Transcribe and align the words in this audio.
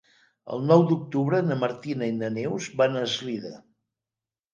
El 0.55 0.63
nou 0.69 0.85
d'octubre 0.91 1.41
na 1.49 1.57
Martina 1.63 2.07
i 2.13 2.15
na 2.21 2.29
Neus 2.37 2.71
van 2.81 2.97
a 2.97 3.05
Eslida. 3.11 3.53